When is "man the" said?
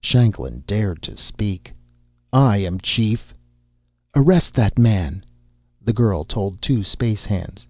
4.78-5.92